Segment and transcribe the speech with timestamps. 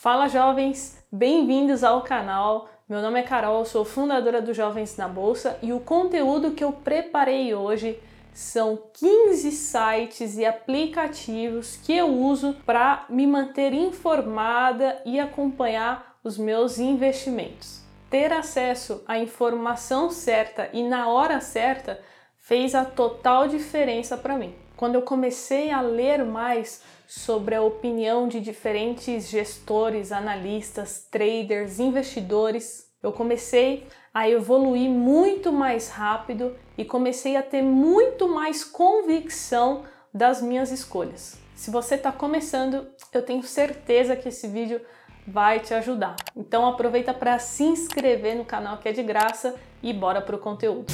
[0.00, 2.68] Fala jovens, bem-vindos ao canal.
[2.88, 6.70] Meu nome é Carol, sou fundadora do Jovens na Bolsa e o conteúdo que eu
[6.70, 7.98] preparei hoje
[8.32, 16.38] são 15 sites e aplicativos que eu uso para me manter informada e acompanhar os
[16.38, 17.82] meus investimentos.
[18.08, 22.00] Ter acesso à informação certa e na hora certa
[22.36, 24.54] fez a total diferença para mim.
[24.76, 32.92] Quando eu comecei a ler mais sobre a opinião de diferentes gestores, analistas, traders, investidores,
[33.02, 40.42] eu comecei a evoluir muito mais rápido e comecei a ter muito mais convicção das
[40.42, 41.38] minhas escolhas.
[41.54, 44.78] Se você está começando, eu tenho certeza que esse vídeo
[45.26, 46.14] vai te ajudar.
[46.36, 50.92] Então aproveita para se inscrever no canal que é de graça e bora pro conteúdo.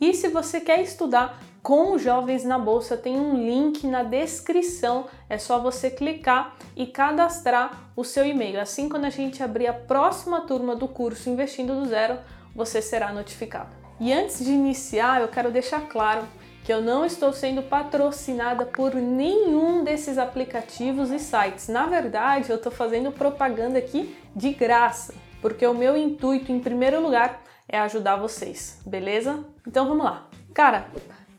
[0.00, 5.06] E se você quer estudar com jovens na bolsa, tem um link na descrição.
[5.28, 8.60] É só você clicar e cadastrar o seu e-mail.
[8.60, 12.18] Assim, quando a gente abrir a próxima turma do curso Investindo do Zero,
[12.54, 13.68] você será notificado.
[14.00, 16.26] E antes de iniciar, eu quero deixar claro
[16.64, 21.68] que eu não estou sendo patrocinada por nenhum desses aplicativos e sites.
[21.68, 27.02] Na verdade, eu estou fazendo propaganda aqui de graça, porque o meu intuito, em primeiro
[27.02, 29.44] lugar, é ajudar vocês, beleza?
[29.66, 30.28] Então vamos lá.
[30.52, 30.88] Cara,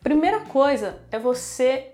[0.01, 1.91] primeira coisa é você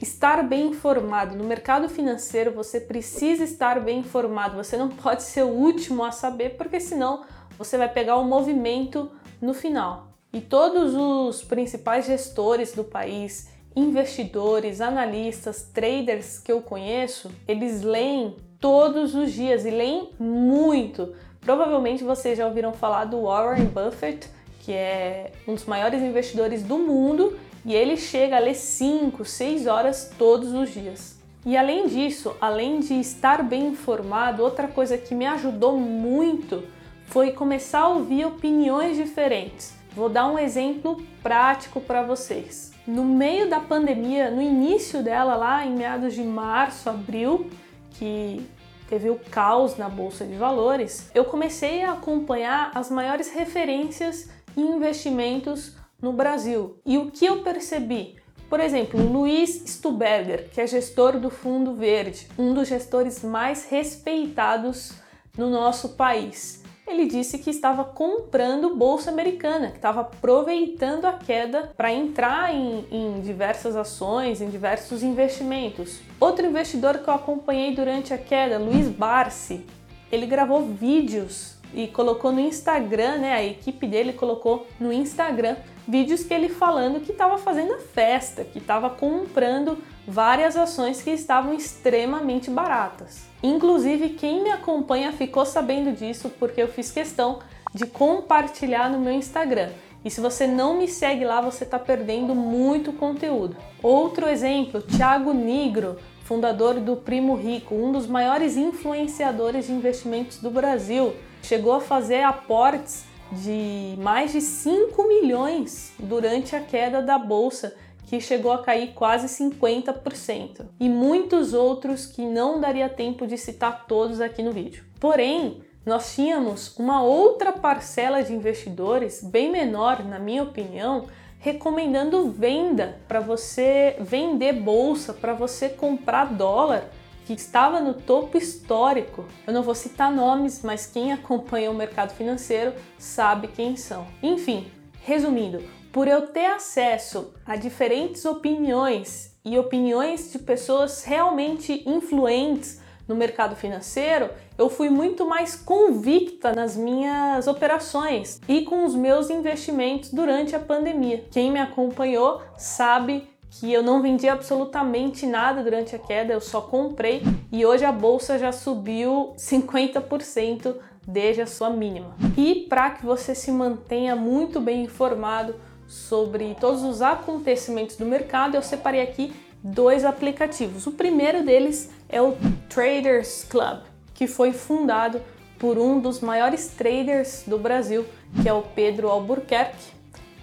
[0.00, 1.34] estar bem informado.
[1.34, 4.56] No mercado financeiro você precisa estar bem informado.
[4.56, 7.24] Você não pode ser o último a saber, porque senão
[7.56, 10.08] você vai pegar o movimento no final.
[10.32, 18.36] E todos os principais gestores do país, investidores, analistas, traders que eu conheço, eles leem
[18.60, 24.28] todos os dias e leem muito Provavelmente vocês já ouviram falar do Warren Buffett,
[24.60, 29.66] que é um dos maiores investidores do mundo, e ele chega a ler 5, 6
[29.66, 31.18] horas todos os dias.
[31.44, 36.62] E além disso, além de estar bem informado, outra coisa que me ajudou muito
[37.06, 39.74] foi começar a ouvir opiniões diferentes.
[39.96, 42.72] Vou dar um exemplo prático para vocês.
[42.86, 47.50] No meio da pandemia, no início dela, lá em meados de março, abril,
[47.92, 48.46] que
[48.90, 54.76] teve o caos na bolsa de valores, eu comecei a acompanhar as maiores referências em
[54.76, 56.80] investimentos no Brasil.
[56.84, 58.16] E o que eu percebi?
[58.48, 64.92] Por exemplo, Luiz Stuberger, que é gestor do Fundo Verde, um dos gestores mais respeitados
[65.38, 71.72] no nosso país ele disse que estava comprando bolsa americana, que estava aproveitando a queda
[71.76, 76.00] para entrar em, em, diversas ações, em diversos investimentos.
[76.18, 79.64] Outro investidor que eu acompanhei durante a queda, Luiz Barsi,
[80.10, 83.32] ele gravou vídeos e colocou no Instagram, né?
[83.32, 85.56] A equipe dele colocou no Instagram
[85.90, 91.10] vídeos que ele falando que estava fazendo a festa, que estava comprando várias ações que
[91.10, 93.26] estavam extremamente baratas.
[93.42, 97.40] Inclusive, quem me acompanha ficou sabendo disso porque eu fiz questão
[97.74, 99.70] de compartilhar no meu Instagram.
[100.04, 103.56] E se você não me segue lá, você está perdendo muito conteúdo.
[103.82, 110.50] Outro exemplo, Thiago Nigro, fundador do Primo Rico, um dos maiores influenciadores de investimentos do
[110.50, 117.74] Brasil, chegou a fazer aportes de mais de 5 milhões durante a queda da bolsa
[118.06, 123.86] que chegou a cair quase 50%, e muitos outros que não daria tempo de citar
[123.86, 124.84] todos aqui no vídeo.
[124.98, 131.06] Porém, nós tínhamos uma outra parcela de investidores, bem menor, na minha opinião,
[131.38, 136.90] recomendando venda para você vender bolsa, para você comprar dólar
[137.24, 139.26] que estava no topo histórico.
[139.46, 144.06] Eu não vou citar nomes, mas quem acompanha o mercado financeiro sabe quem são.
[144.22, 144.70] Enfim,
[145.02, 153.16] resumindo, por eu ter acesso a diferentes opiniões e opiniões de pessoas realmente influentes no
[153.16, 160.12] mercado financeiro, eu fui muito mais convicta nas minhas operações e com os meus investimentos
[160.12, 161.24] durante a pandemia.
[161.30, 166.60] Quem me acompanhou sabe que eu não vendi absolutamente nada durante a queda, eu só
[166.60, 170.76] comprei e hoje a bolsa já subiu 50%
[171.06, 172.14] desde a sua mínima.
[172.36, 175.56] E para que você se mantenha muito bem informado
[175.88, 179.32] sobre todos os acontecimentos do mercado, eu separei aqui
[179.62, 180.86] dois aplicativos.
[180.86, 182.36] O primeiro deles é o
[182.68, 183.80] Traders Club,
[184.14, 185.20] que foi fundado
[185.58, 188.06] por um dos maiores traders do Brasil,
[188.40, 189.99] que é o Pedro Albuquerque,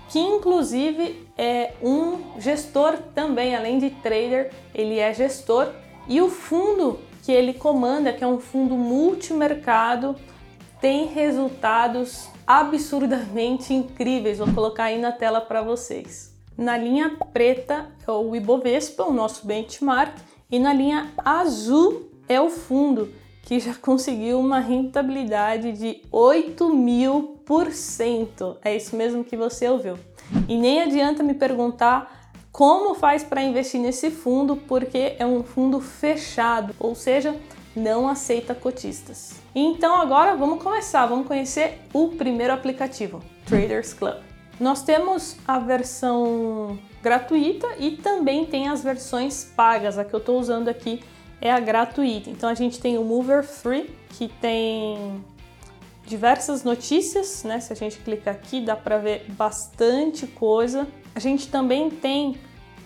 [0.09, 5.71] que inclusive é um gestor também, além de trader, ele é gestor
[6.07, 10.15] e o fundo que ele comanda, que é um fundo multimercado,
[10.79, 14.37] tem resultados absurdamente incríveis.
[14.37, 16.33] Vou colocar aí na tela para vocês.
[16.57, 20.17] Na linha preta é o Ibovespa, o nosso benchmark,
[20.49, 23.13] e na linha azul é o fundo,
[23.47, 28.57] que já conseguiu uma rentabilidade de 8 mil por cento.
[28.61, 29.97] É isso mesmo que você ouviu.
[30.49, 35.79] E nem adianta me perguntar como faz para investir nesse fundo, porque é um fundo
[35.79, 37.37] fechado, ou seja,
[37.73, 39.35] não aceita cotistas.
[39.55, 44.17] Então agora vamos começar, vamos conhecer o primeiro aplicativo, Traders Club.
[44.59, 49.97] Nós temos a versão gratuita e também tem as versões pagas.
[49.97, 51.01] A que eu estou usando aqui
[51.41, 52.29] é a gratuita.
[52.29, 55.23] Então a gente tem o Mover Free, que tem
[56.05, 57.59] diversas notícias, né?
[57.59, 60.87] Se a gente clicar aqui, dá para ver bastante coisa.
[61.13, 62.37] A gente também tem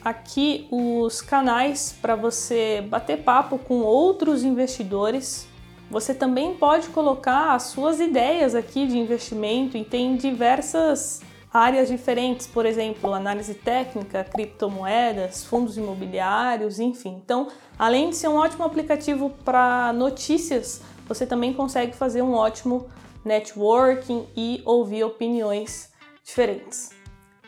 [0.04, 5.48] aqui os canais para você bater papo com outros investidores.
[5.90, 11.22] Você também pode colocar as suas ideias aqui de investimento e tem diversas
[11.54, 17.22] áreas diferentes, por exemplo, análise técnica, criptomoedas, fundos imobiliários, enfim.
[17.24, 17.50] Então,
[17.82, 22.88] além de ser um ótimo aplicativo para notícias, você também consegue fazer um ótimo
[23.26, 25.92] networking e ouvir opiniões
[26.24, 26.92] diferentes.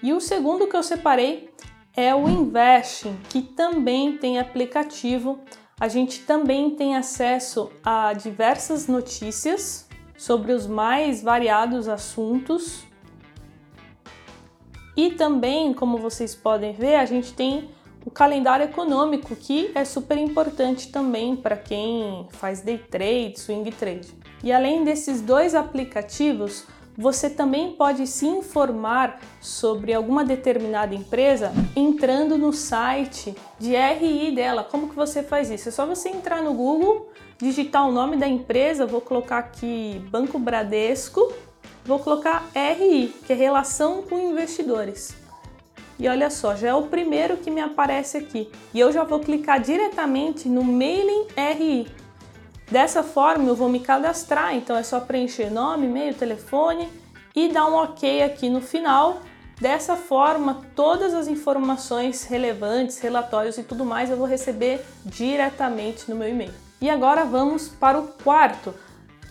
[0.02, 1.52] E o segundo que eu separei
[1.96, 5.38] é o Investing, que também tem aplicativo.
[5.80, 9.88] A gente também tem acesso a diversas notícias
[10.18, 12.84] sobre os mais variados assuntos
[14.98, 17.70] e também, como vocês podem ver, a gente tem
[18.06, 24.14] o calendário econômico, que é super importante também para quem faz day trade, swing trade.
[24.44, 26.66] E além desses dois aplicativos,
[26.98, 34.64] você também pode se informar sobre alguma determinada empresa entrando no site de RI dela.
[34.64, 35.70] Como que você faz isso?
[35.70, 37.10] É só você entrar no Google,
[37.40, 41.34] digitar o nome da empresa, vou colocar aqui Banco Bradesco,
[41.84, 45.23] vou colocar RI, que é relação com investidores.
[46.00, 48.52] E olha só, já é o primeiro que me aparece aqui.
[48.74, 51.88] E eu já vou clicar diretamente no Mailing RI.
[52.70, 56.90] Dessa forma eu vou me cadastrar, então é só preencher nome, e-mail, telefone
[57.36, 59.22] e dar um OK aqui no final.
[59.62, 66.16] Dessa forma, todas as informações relevantes, relatórios e tudo mais eu vou receber diretamente no
[66.16, 66.54] meu e-mail.
[66.82, 68.74] E agora vamos para o quarto,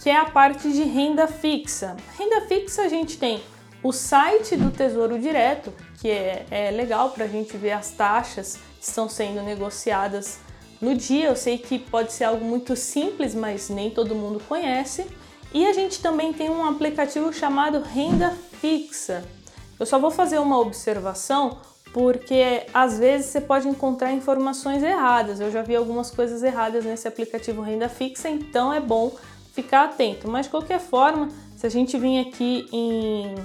[0.03, 1.97] que é a parte de renda fixa.
[2.17, 3.43] Renda fixa a gente tem
[3.83, 5.73] o site do Tesouro Direto,
[6.03, 10.41] que é, é legal para a gente ver as taxas que estão sendo negociadas
[10.81, 11.29] no dia.
[11.29, 15.07] Eu sei que pode ser algo muito simples, mas nem todo mundo conhece.
[15.55, 19.23] E a gente também tem um aplicativo chamado Renda Fixa.
[19.79, 21.59] Eu só vou fazer uma observação
[21.93, 25.39] porque às vezes você pode encontrar informações erradas.
[25.39, 29.15] Eu já vi algumas coisas erradas nesse aplicativo Renda Fixa, então é bom
[29.53, 30.27] ficar atento.
[30.27, 33.37] Mas de qualquer forma, se a gente vir aqui em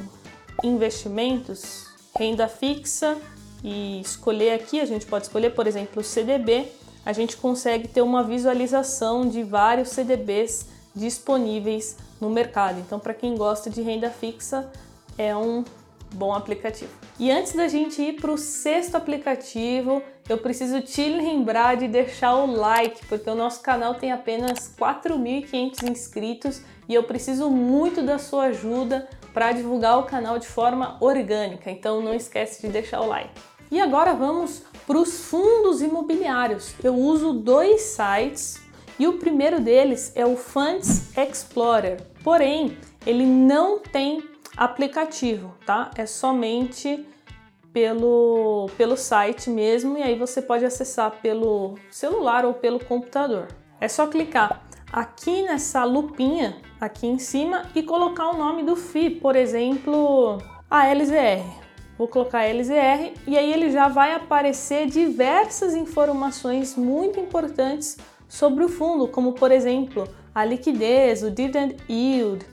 [0.63, 1.86] investimentos,
[2.17, 3.17] renda fixa
[3.63, 6.71] e escolher aqui, a gente pode escolher, por exemplo, o CDB,
[7.05, 12.79] a gente consegue ter uma visualização de vários CDBs disponíveis no mercado.
[12.79, 14.69] Então, para quem gosta de renda fixa,
[15.17, 15.63] é um
[16.13, 16.91] bom aplicativo.
[17.19, 22.35] E antes da gente ir para o sexto aplicativo, eu preciso te lembrar de deixar
[22.35, 28.17] o like, porque o nosso canal tem apenas 4.500 inscritos e eu preciso muito da
[28.17, 31.69] sua ajuda para divulgar o canal de forma orgânica.
[31.69, 33.29] Então não esquece de deixar o like.
[33.69, 36.73] E agora vamos para os fundos imobiliários.
[36.83, 38.59] Eu uso dois sites
[38.97, 42.01] e o primeiro deles é o Funds Explorer.
[42.23, 44.27] Porém, ele não tem
[44.57, 45.91] aplicativo, tá?
[45.95, 47.05] É somente
[47.71, 53.49] pelo, pelo site mesmo e aí você pode acessar pelo celular ou pelo computador.
[53.79, 59.09] É só clicar aqui nessa lupinha aqui em cima e colocar o nome do FI,
[59.09, 60.37] por exemplo,
[60.69, 61.67] a LZR.
[61.97, 68.69] Vou colocar LZR e aí ele já vai aparecer diversas informações muito importantes sobre o
[68.69, 72.45] fundo, como por exemplo a liquidez, o dividend yield,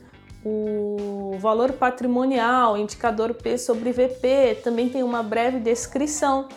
[0.43, 6.47] o valor patrimonial, indicador P sobre VP, também tem uma breve descrição,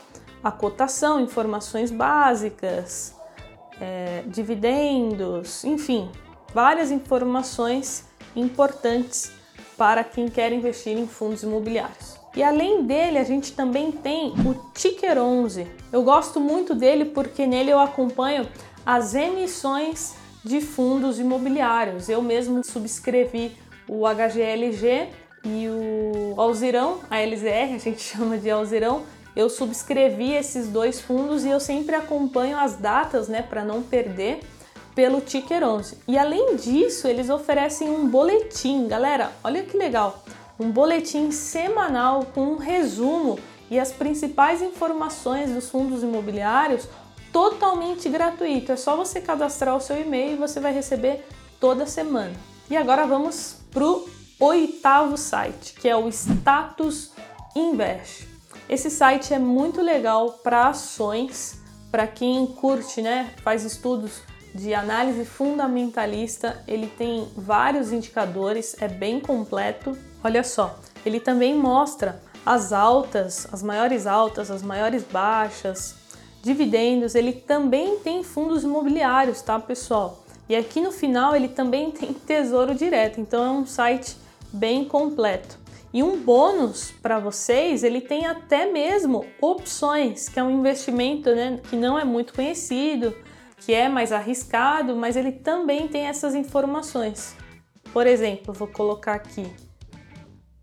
[0.43, 3.18] a cotação, informações básicas,
[3.81, 6.11] é, dividendos, enfim,
[6.53, 9.33] várias informações importantes
[9.77, 12.19] para quem quer investir em fundos imobiliários.
[12.37, 15.67] E além dele, a gente também tem o Ticker 11.
[15.93, 18.49] Eu gosto muito dele porque nele eu acompanho
[18.85, 22.09] as emissões de fundos imobiliários.
[22.09, 23.57] Eu mesmo subscrevi
[23.89, 25.09] o HGLG
[25.45, 29.03] e o Alzirão, a LZR, a gente chama de Alzirão,
[29.39, 34.41] eu subscrevi esses dois fundos e eu sempre acompanho as datas, né, para não perder,
[34.97, 35.97] pelo Ticker 11.
[36.09, 40.25] E além disso, eles oferecem um boletim, galera, olha que legal,
[40.59, 43.39] um boletim semanal com um resumo
[43.71, 46.89] e as principais informações dos fundos imobiliários
[47.33, 48.73] totalmente gratuito.
[48.73, 51.25] É só você cadastrar o seu e-mail e você vai receber
[51.61, 52.35] toda semana.
[52.69, 54.09] E agora vamos pro
[54.41, 57.13] oitavo site, que é o Status
[57.55, 58.38] Invest.
[58.69, 61.59] Esse site é muito legal para ações,
[61.91, 64.21] para quem curte, né, faz estudos
[64.55, 69.97] de análise fundamentalista, ele tem vários indicadores, é bem completo.
[70.23, 75.95] Olha só, ele também mostra as altas, as maiores altas, as maiores baixas,
[76.43, 80.25] dividendos, ele também tem fundos imobiliários, tá, pessoal?
[80.47, 84.15] E aqui no final ele também tem tesouro direto, então é um site
[84.53, 85.59] bem completo.
[85.93, 91.61] E um bônus para vocês, ele tem até mesmo opções, que é um investimento né,
[91.69, 93.15] que não é muito conhecido,
[93.57, 97.35] que é mais arriscado, mas ele também tem essas informações.
[97.93, 99.51] Por exemplo, vou colocar aqui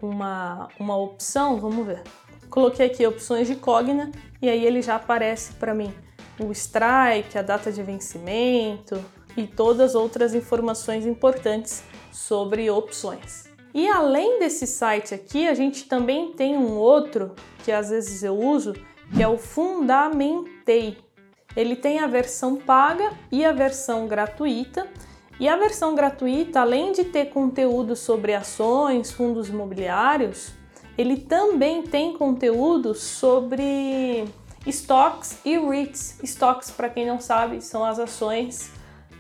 [0.01, 2.03] uma, uma opção, vamos ver.
[2.49, 5.93] Coloquei aqui opções de Cogna e aí ele já aparece para mim
[6.39, 9.03] o strike, a data de vencimento
[9.35, 13.54] e todas as outras informações importantes sobre opções.
[13.75, 18.33] E além desse site aqui, a gente também tem um outro que às vezes eu
[18.33, 18.71] uso,
[19.13, 20.97] que é o Fundamentei.
[21.57, 24.87] Ele tem a versão paga e a versão gratuita.
[25.37, 30.53] E a versão gratuita, além de ter conteúdo sobre ações, fundos imobiliários,
[30.97, 34.23] ele também tem conteúdo sobre
[34.65, 36.19] stocks e REITs.
[36.23, 38.71] Stocks, para quem não sabe, são as ações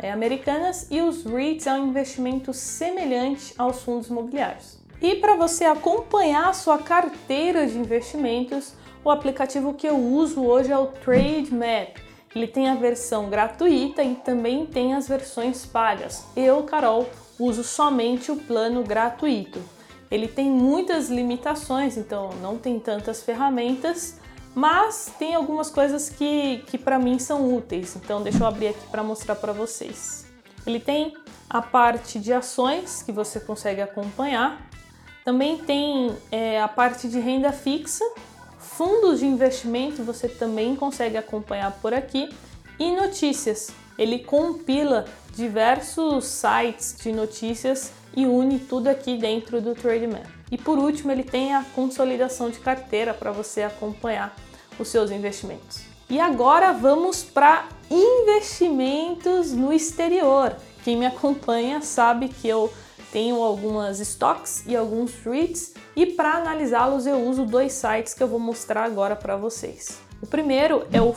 [0.09, 4.77] americanas e os REITs é um investimento semelhante aos fundos imobiliários.
[5.01, 8.73] E para você acompanhar a sua carteira de investimentos,
[9.03, 11.97] o aplicativo que eu uso hoje é o Trade Map.
[12.35, 16.25] Ele tem a versão gratuita e também tem as versões pagas.
[16.35, 17.07] Eu, Carol,
[17.39, 19.61] uso somente o plano gratuito.
[20.09, 24.19] Ele tem muitas limitações, então não tem tantas ferramentas,
[24.55, 27.95] mas tem algumas coisas que, que para mim são úteis.
[27.97, 30.25] Então deixa eu abrir aqui para mostrar para vocês.
[30.65, 31.13] Ele tem
[31.49, 34.67] a parte de ações que você consegue acompanhar.
[35.25, 38.05] Também tem é, a parte de renda fixa,
[38.57, 42.29] fundos de investimento você também consegue acompanhar por aqui
[42.79, 43.71] e notícias.
[43.97, 50.25] Ele compila diversos sites de notícias e une tudo aqui dentro do TradeMap.
[50.51, 54.35] E por último, ele tem a consolidação de carteira para você acompanhar
[54.79, 55.81] os seus investimentos.
[56.09, 60.55] E agora vamos para investimentos no exterior.
[60.83, 62.71] Quem me acompanha sabe que eu
[63.11, 68.27] tenho algumas stocks e alguns REITs e para analisá-los eu uso dois sites que eu
[68.27, 69.99] vou mostrar agora para vocês.
[70.21, 71.13] O primeiro é o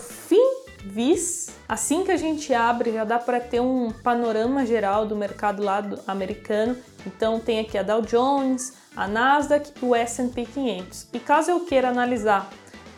[0.89, 1.51] Finvis.
[1.69, 5.85] Assim que a gente abre, já dá para ter um panorama geral do mercado lá
[6.07, 6.77] americano.
[7.07, 11.09] Então tem aqui a Dow Jones, a Nasdaq e o S&P 500.
[11.13, 12.51] E caso eu queira analisar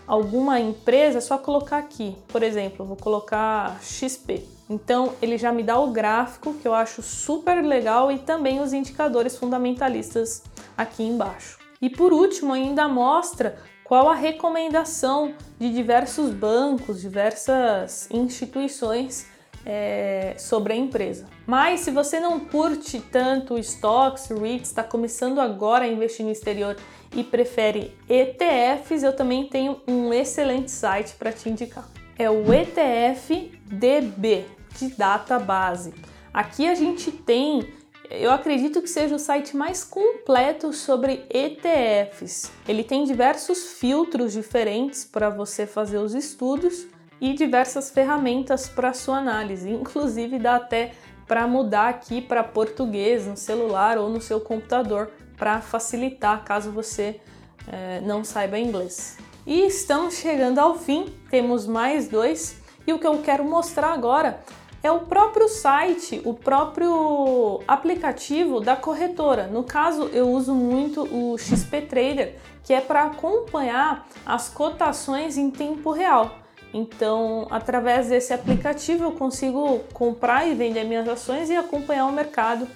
[0.07, 2.17] alguma empresa, é só colocar aqui.
[2.29, 4.47] Por exemplo, vou colocar XP.
[4.69, 8.73] Então ele já me dá o gráfico que eu acho super legal e também os
[8.73, 10.45] indicadores fundamentalistas
[10.77, 11.59] aqui embaixo.
[11.83, 13.59] E por último, ainda mostra
[13.91, 19.27] qual a recomendação de diversos bancos, diversas instituições
[19.67, 21.27] é, sobre a empresa.
[21.45, 26.77] Mas se você não curte tanto stocks, REITs, está começando agora a investir no exterior
[27.17, 31.89] e prefere ETFs, eu também tenho um excelente site para te indicar.
[32.17, 34.45] É o ETF DB,
[34.79, 35.93] de database.
[36.33, 37.69] Aqui a gente tem,
[38.11, 42.51] eu acredito que seja o site mais completo sobre ETFs.
[42.67, 46.89] Ele tem diversos filtros diferentes para você fazer os estudos
[47.21, 49.71] e diversas ferramentas para sua análise.
[49.71, 50.93] Inclusive dá até
[51.27, 57.21] para mudar aqui para português no celular ou no seu computador para facilitar caso você
[57.69, 59.17] é, não saiba inglês.
[59.47, 64.41] E estamos chegando ao fim, temos mais dois e o que eu quero mostrar agora
[64.83, 69.47] é o próprio site, o próprio aplicativo da corretora.
[69.47, 75.51] No caso, eu uso muito o XP Trader, que é para acompanhar as cotações em
[75.51, 76.39] tempo real.
[76.73, 82.67] Então, através desse aplicativo, eu consigo comprar e vender minhas ações e acompanhar o mercado,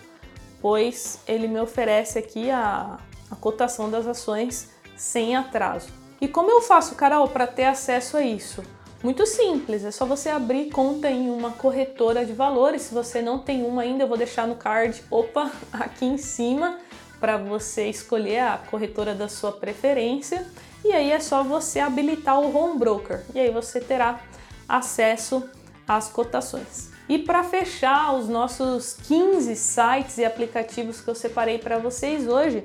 [0.60, 2.98] pois ele me oferece aqui a,
[3.30, 5.88] a cotação das ações sem atraso.
[6.20, 8.62] E como eu faço, Carol, para ter acesso a isso?
[9.04, 12.80] Muito simples, é só você abrir conta em uma corretora de valores.
[12.80, 16.78] Se você não tem uma ainda, eu vou deixar no card, opa, aqui em cima,
[17.20, 20.46] para você escolher a corretora da sua preferência.
[20.82, 24.20] E aí é só você habilitar o home broker e aí você terá
[24.66, 25.46] acesso
[25.86, 26.88] às cotações.
[27.06, 32.64] E para fechar os nossos 15 sites e aplicativos que eu separei para vocês hoje,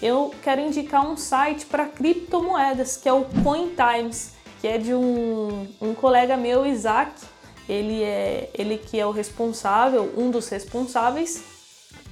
[0.00, 5.66] eu quero indicar um site para criptomoedas, que é o CoinTimes, que é de um,
[5.80, 7.12] um colega meu, Isaac.
[7.68, 11.42] Ele é ele que é o responsável, um dos responsáveis.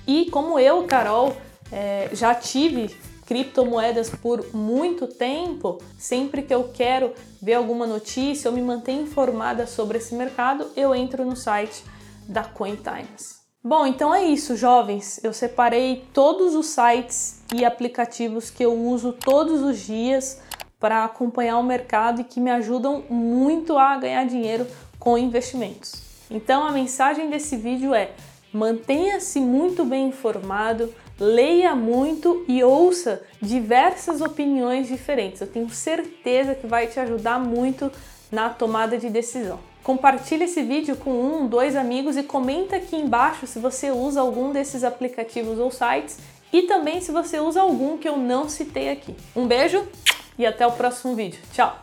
[0.06, 1.36] E como eu, Carol,
[1.70, 2.94] é, já tive
[3.26, 7.12] criptomoedas por muito tempo, sempre que eu quero
[7.42, 11.84] ver alguma notícia ou me manter informada sobre esse mercado, eu entro no site
[12.26, 13.38] da CoinTimes.
[13.62, 15.22] Bom, então é isso, jovens.
[15.22, 20.40] Eu separei todos os sites e aplicativos que eu uso todos os dias
[20.80, 24.66] para acompanhar o mercado e que me ajudam muito a ganhar dinheiro
[24.98, 25.92] com investimentos.
[26.30, 28.10] Então a mensagem desse vídeo é:
[28.52, 35.40] mantenha-se muito bem informado, leia muito e ouça diversas opiniões diferentes.
[35.40, 37.90] Eu tenho certeza que vai te ajudar muito
[38.30, 39.58] na tomada de decisão.
[39.82, 44.52] Compartilhe esse vídeo com um, dois amigos e comenta aqui embaixo se você usa algum
[44.52, 46.18] desses aplicativos ou sites
[46.52, 49.14] e também se você usa algum que eu não citei aqui.
[49.34, 49.86] Um beijo
[50.38, 51.40] e até o próximo vídeo.
[51.52, 51.76] Tchau!